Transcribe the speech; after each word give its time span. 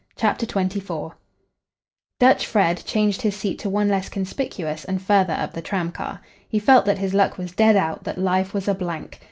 CHAPTER 0.15 0.47
XXIV 0.47 1.11
Dutch 2.19 2.47
Fred 2.47 2.83
changed 2.85 3.21
his 3.21 3.35
seat 3.35 3.59
to 3.59 3.69
one 3.69 3.87
less 3.87 4.09
conspicuous 4.09 4.83
and 4.83 4.99
farther 4.99 5.33
up 5.33 5.53
the 5.53 5.61
tramcar. 5.61 6.21
He 6.49 6.57
felt 6.57 6.85
that 6.85 6.97
his 6.97 7.13
luck 7.13 7.37
was 7.37 7.51
dead 7.51 7.75
out, 7.75 8.03
that 8.05 8.17
life 8.17 8.51
was 8.51 8.67
a 8.67 8.73
blank. 8.73 9.19